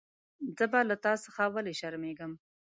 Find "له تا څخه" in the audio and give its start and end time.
0.89-1.41